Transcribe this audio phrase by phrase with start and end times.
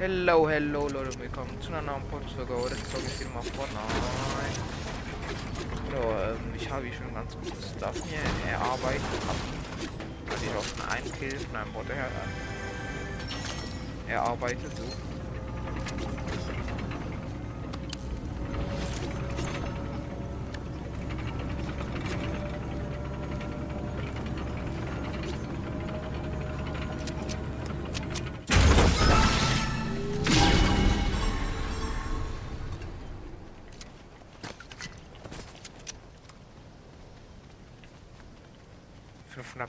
[0.00, 2.54] Hello, hello Leute, willkommen zu einer neuen Podcast-Folge.
[2.54, 3.82] Heute zocke ich wieder mal Fortnite.
[5.92, 9.02] Ja, ähm, ich habe hier schon ganz gutes Stuff mir erarbeitet.
[10.30, 12.08] Also ich auch schon einen Kill von einem Bot her
[14.08, 14.74] erarbeitet.
[14.74, 15.09] So.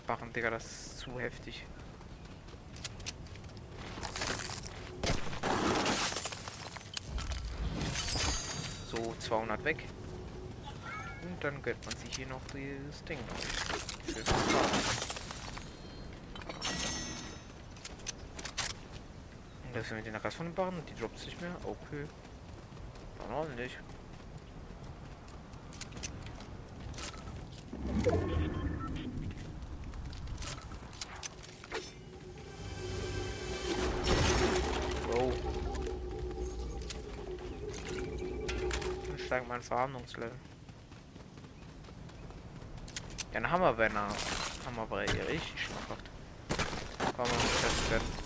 [0.08, 1.66] Barren, Digga, das ist zu heftig.
[8.88, 9.86] So, 200 weg.
[11.24, 13.20] Und dann gönnt man sich hier noch dieses Ding
[19.64, 21.56] Und das mit den Rest von den Barren, die droppt sich mehr.
[21.64, 22.06] Okay.
[23.20, 23.78] Dann ordentlich.
[39.32, 40.36] Steigt mein Verhandlungslevel.
[43.32, 44.10] Ja, ein Hammerwenner.
[44.66, 46.10] Hammerbrei, richtig schmackhaft.
[47.00, 48.21] Kann man nicht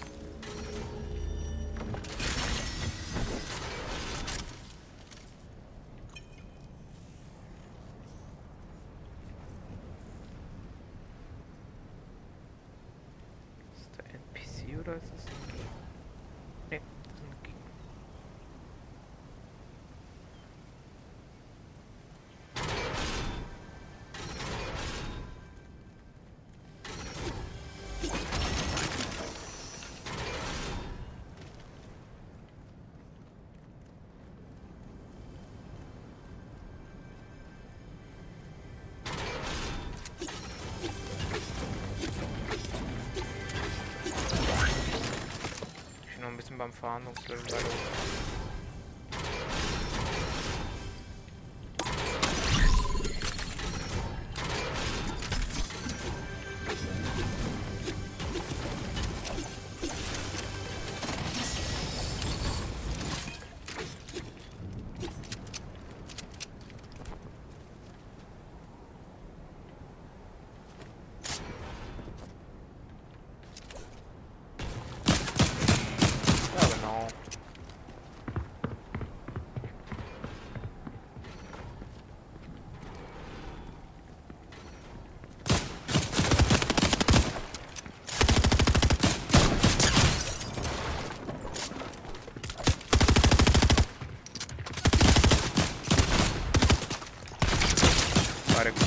[46.58, 48.44] beim Verhandlungslevel weiter.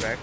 [0.00, 0.18] Beide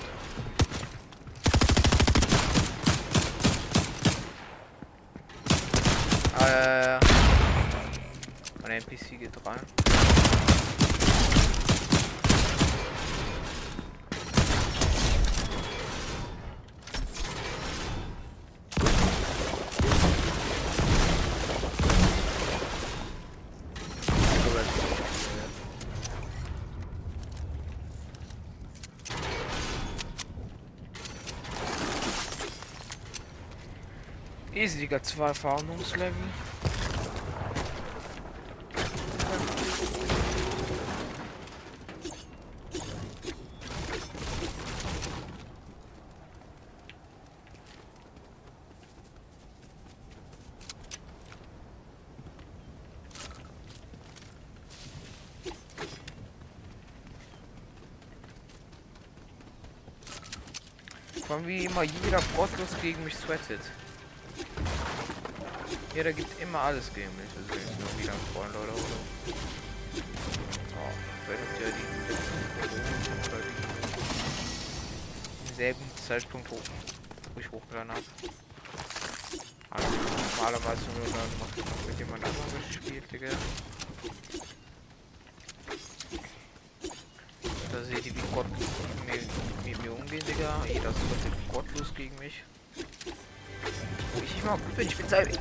[6.40, 7.00] Äh,
[8.62, 9.85] mein NPC geht rein.
[34.56, 36.14] Easy, Digga, zwei Erfahrungslevel.
[61.46, 63.60] wie immer jeder gottlos gegen mich sweatet.
[65.96, 67.26] Ja, da gibt immer alles gegen mich.
[67.50, 68.98] Jetzt nur wieder Freund oder so.
[70.76, 70.92] Oh,
[71.26, 71.86] vielleicht ja die
[75.62, 76.60] letzten oder Zeitpunkt hoch,
[77.34, 78.04] wo ich hochgeladen habe.
[79.70, 79.88] Also
[80.38, 81.56] normalerweise nur dann macht
[81.88, 83.30] mit jemand anderem gespielt, Digga.
[87.72, 88.48] Da seht ihr, wie Gott
[89.64, 90.66] mit mir umgehen, Digga.
[90.68, 90.98] Jeder ist
[91.54, 92.44] gottlos gegen mich.
[94.46, 95.40] Ich bin, ich bin seit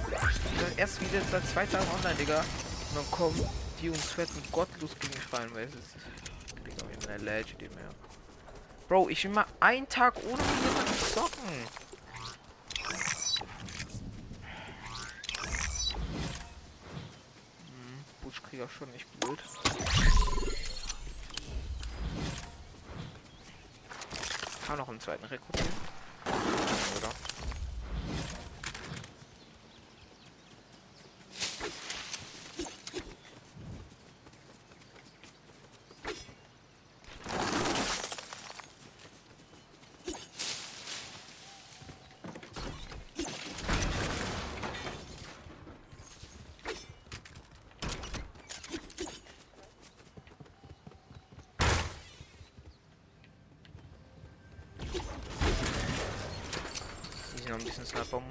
[0.79, 2.39] erst wieder seit zwei Tagen online, Digga.
[2.41, 3.49] Und dann kommen
[3.83, 5.97] die und zwetten gottlos gegen mich rein, weil es ist.
[6.67, 7.91] Digga, wie eine Legend mehr.
[8.89, 11.85] Bro, ich will mal einen Tag ohne jemanden zocken.
[18.55, 19.43] Krieger schon nicht blöd.
[24.65, 25.73] Kann noch einen zweiten rekrutieren.
[26.99, 27.11] Oder?
[57.55, 58.23] Easy noch ein bisschen Sniper.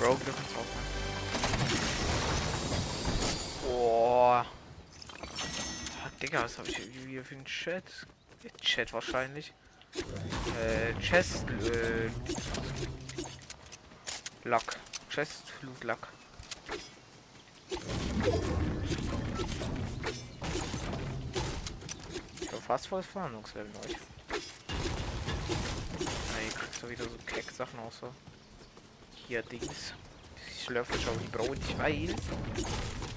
[0.00, 0.64] Wir dürfen drauf
[3.68, 4.46] Boah.
[6.02, 7.84] Ah, Digga, was habe ich hier für einen Chat?
[8.62, 9.52] Chat wahrscheinlich.
[10.58, 12.08] Äh, Chest, äh,
[14.48, 14.76] Luck.
[15.10, 16.08] Chest, Loot, Luck.
[22.40, 23.96] Ich war fast voll Verhandlungslevel euch.
[26.38, 28.10] Ey, kriegt so wieder so Keck-Sachen auch so
[29.30, 29.94] hier Dings.
[30.56, 32.12] Ich schlürfe schon die Brot weil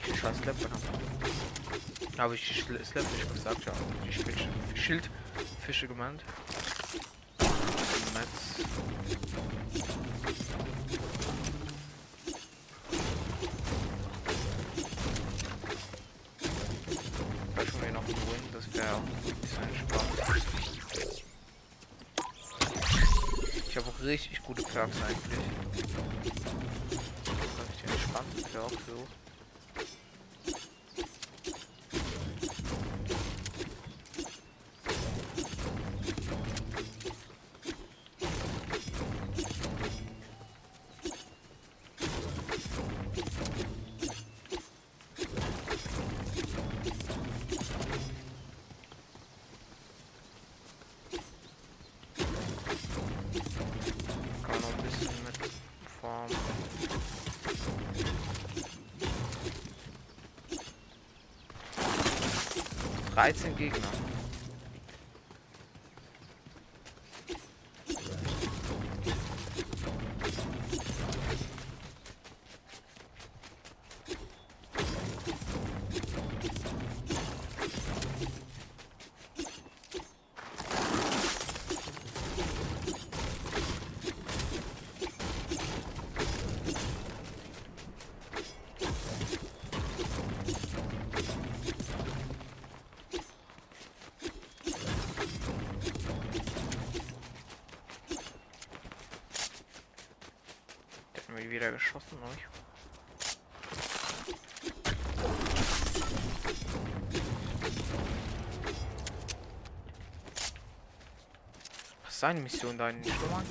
[0.07, 2.21] ich scheiß Slapper habe.
[2.21, 3.73] Aber ich Slapper ich gesagt, ja.
[4.07, 4.35] Ich bin
[4.75, 6.23] Schildfische gemeint.
[23.73, 25.39] Ich habe auch richtig gute Perks eigentlich.
[26.91, 28.93] Richtig entspannte Perks so.
[28.93, 29.07] Kann
[63.13, 63.77] 13 Gegner.
[101.33, 102.47] Der hat mir wieder geschossen, euch.
[112.03, 113.45] Was seine Mission da in den Schlummern?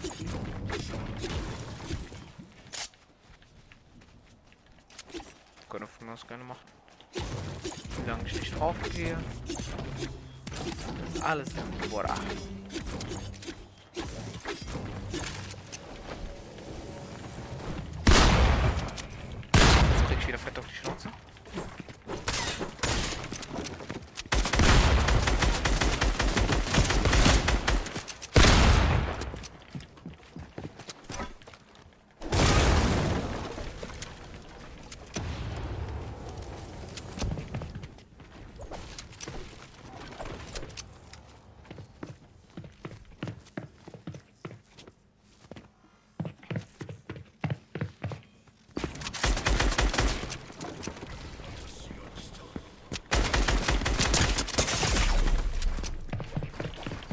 [5.71, 6.61] Können von mir gerne machen.
[7.13, 9.17] Wie lange ich nicht drauf gehe.
[11.23, 11.49] Alles
[11.89, 12.15] Bora.
[12.15, 12.62] Jetzt
[20.33, 21.22] krieg ich wieder fett auf die Schnauze.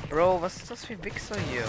[0.10, 1.66] Bro, was ist das für ein Wichser hier?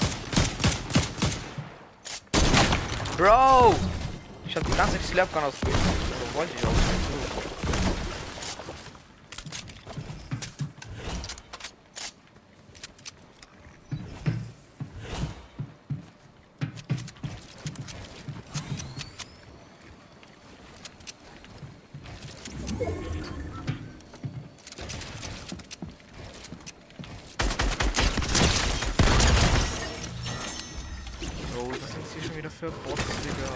[3.19, 3.75] Bro!
[4.47, 5.77] Ich hab die ganze Slapgun ausgespielt.
[5.77, 6.71] So wollte ich auch.
[31.79, 33.53] Das hier schon wieder für Bots, Digga?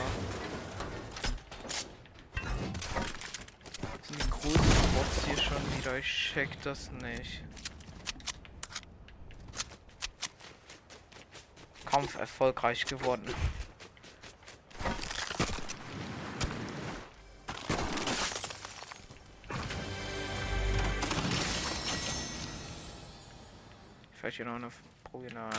[4.03, 5.99] Sind die großen Bots hier schon wieder?
[5.99, 7.43] Ich check das nicht.
[11.85, 13.35] Kampf erfolgreich geworden.
[24.19, 24.71] Vielleicht hier noch eine
[25.05, 25.51] probieren, eine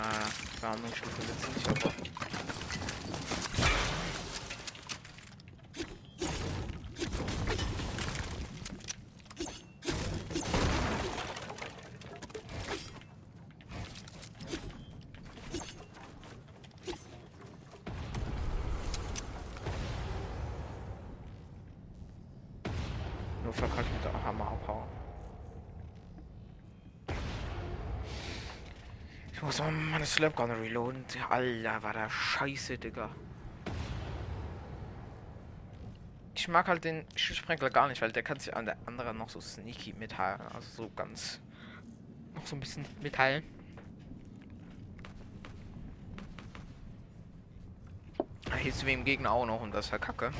[0.59, 2.24] Verhandlungsstufe jetzt nicht, aber.
[23.57, 24.87] Nur verkackt mit der Hammer abhauen.
[29.31, 31.05] Ich muss mal meine Slapgun reloaden.
[31.29, 33.09] Alter, war der scheiße, Digga.
[36.35, 39.29] Ich mag halt den Schusssprenkel gar nicht, weil der kann sich an der anderen noch
[39.29, 40.41] so sneaky mitteilen.
[40.53, 41.39] Also so ganz.
[42.33, 43.43] Noch so ein bisschen mitteilen.
[48.57, 50.31] Hier ist wie im Gegner auch noch und das ist ja kacke.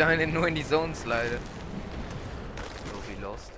[0.00, 1.38] Eine nur in die Zones leider.
[2.86, 3.50] So wie Lost.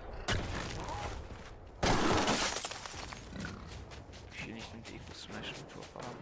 [4.44, 6.16] Will nicht den Deko Smash Motor haben.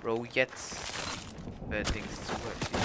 [0.00, 0.76] Bro, jetzt
[1.68, 2.78] wäre Dings zu weit hier.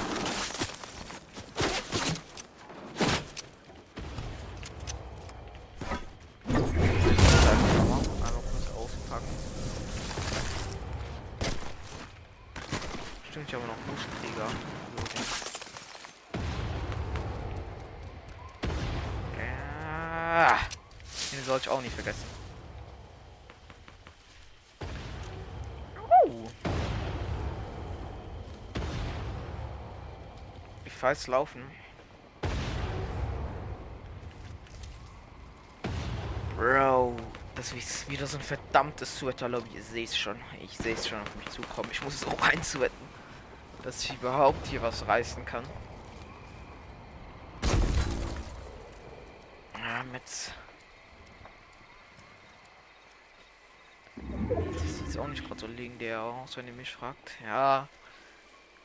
[13.29, 15.48] Stimmt, ich habe noch Buschkrieger.
[21.49, 22.25] Den soll ich auch nicht vergessen.
[25.99, 26.47] Oh.
[30.85, 31.63] Ich weiß laufen.
[36.55, 37.15] Bro,
[37.55, 39.69] das ist wieder so ein verdammtes Sweater-Lobby.
[39.73, 40.39] Ihr seht schon.
[40.61, 41.89] Ich sehe es schon auf mich zukommen.
[41.91, 43.07] Ich muss es auch einzuwetten,
[43.81, 45.63] dass ich überhaupt hier was reißen kann.
[49.73, 50.21] Ja, mit.
[55.09, 57.31] Sieht auch nicht gerade so legendär aus, wenn ihr mich fragt.
[57.43, 57.87] Ja,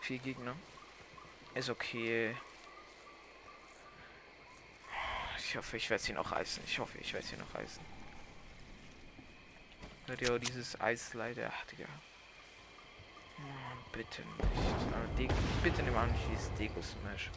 [0.01, 0.57] vier Gegner.
[1.55, 2.35] Ist okay.
[5.37, 6.65] Ich hoffe, ich werde sie noch reißen.
[6.67, 7.85] Ich hoffe, ich werde sie noch reißen.
[10.07, 11.53] Hört ihr auch dieses Eis leider?
[11.55, 11.85] Ach, Digga.
[13.39, 13.43] Oh,
[13.93, 14.23] bitte
[15.19, 15.35] nicht.
[15.63, 17.31] Bitte nimm an, nicht dieses Deko Smash.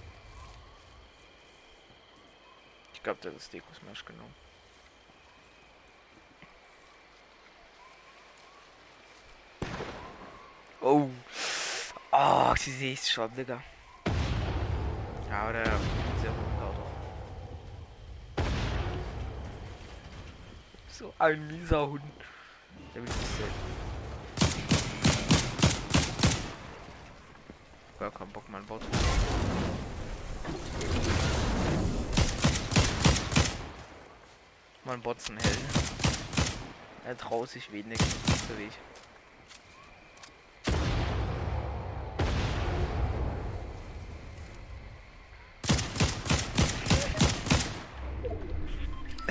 [2.94, 4.34] Ich glaube, das ist Deko Smash genommen.
[10.90, 11.10] Oh.
[12.72, 13.64] Sehe es schon, Digga.
[15.30, 16.48] Ja, oder dieser Hund.
[20.90, 22.02] So ein mieser Hund.
[22.94, 23.78] Der sehen.
[28.00, 28.82] Gar keinen Bock, mein Bot.
[34.84, 35.58] Mein Botzen hell.
[37.06, 39.07] Er traut sich wenig, so wie ich.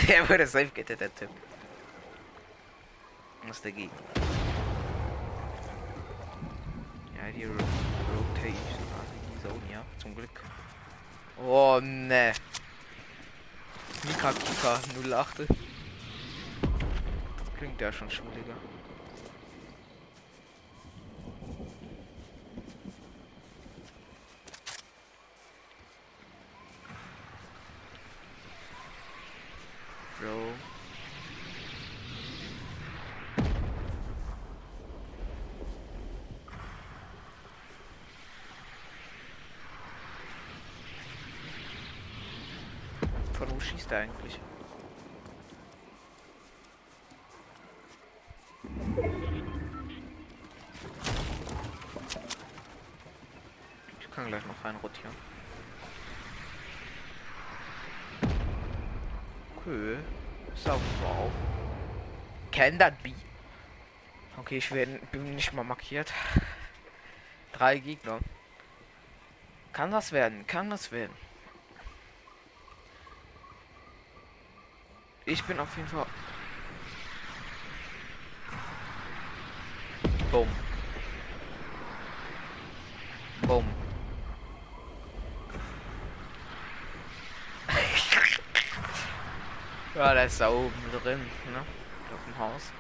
[0.09, 1.31] Er wurde safe gettet, der Typ.
[3.47, 3.91] Was dagegen?
[7.17, 10.43] Ja, die Ro Rotation, also die Zone, ja, zum Glück.
[11.39, 12.33] Oh, ne.
[14.05, 15.47] Mika Kika 08.
[17.59, 18.55] Klingt ja schon schuliger.
[30.21, 30.53] Bro.
[43.37, 44.41] Von wo schießt er eigentlich?
[54.01, 55.15] Ich kann gleich noch rein rotieren.
[59.59, 59.99] Okay.
[60.55, 61.31] So, wow.
[62.51, 63.13] Can that be?
[64.39, 66.11] Okay, ich werd, bin nicht mal markiert.
[67.53, 68.21] Drei Gegner.
[69.75, 70.47] Kann das werden?
[70.47, 71.26] Kann das werden?
[75.29, 76.07] Ich bin auf jeden Fall.
[80.31, 80.47] Boom.
[83.43, 83.65] Boom.
[89.97, 91.19] ja, der ist da oben drin,
[91.53, 91.59] ne?
[92.15, 92.71] Auf dem Haus.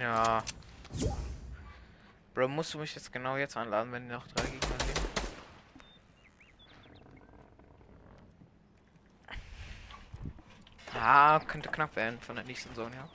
[0.00, 0.42] Ja.
[2.32, 5.00] Bro, musst du mich jetzt genau jetzt anladen, wenn noch drei Gegner leben?
[10.94, 13.08] Ah, könnte knapp werden von der nächsten Zone, ja.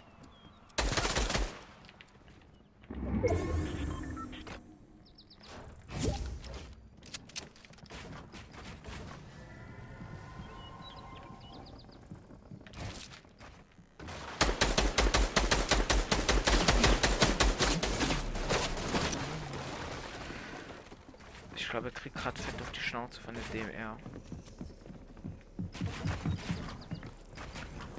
[21.57, 23.43] Ich glaube, er kriegt gerade fett auf die Schnauze von der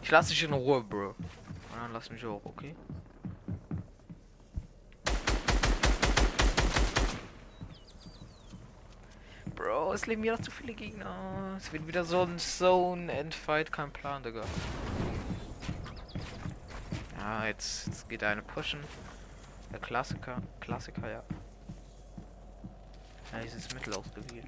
[0.03, 1.09] Ich lasse dich in Ruhe, Bro.
[1.09, 1.17] Und
[1.77, 2.77] dann lass mich hoch, okay?
[9.57, 11.55] Bro, es leben wieder zu viele Gegner.
[11.57, 14.45] Es wird wieder so ein Zone-Endfight, kein Plan, Digga.
[17.19, 18.79] Ja, jetzt, jetzt geht eine pushen.
[19.73, 21.25] Der Klassiker, Klassiker, ja.
[23.33, 24.47] Ja, dieses Mittel ausgewählt.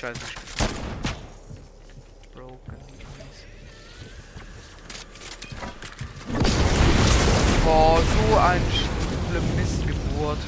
[0.00, 0.20] Mies scheiße.
[2.32, 2.76] Broken.
[7.64, 8.62] Boah, so ein
[9.28, 10.38] schlimme Missgeburt.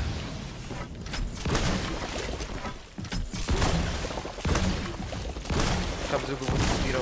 [6.06, 7.00] Ich habe so gewusst, wieder.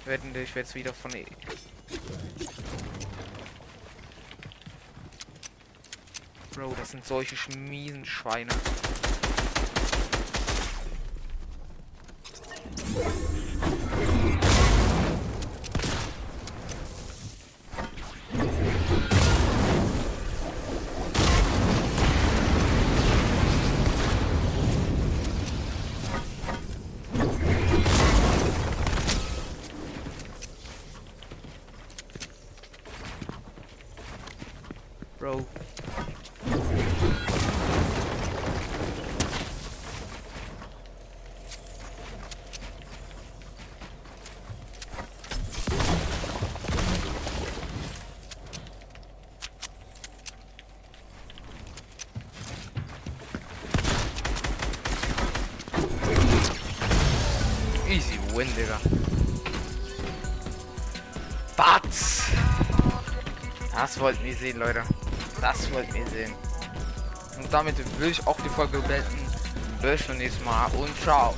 [0.00, 1.10] Ich werde jetzt wieder von
[6.58, 8.50] Bro, das sind solche schmiesen Schweine.
[63.98, 64.82] Wollten wir sehen, Leute.
[65.40, 66.32] Das wollten wir sehen.
[67.36, 69.26] Und damit will ich auch die Folge beenden.
[69.82, 71.34] Bis zum nächsten Mal und ciao.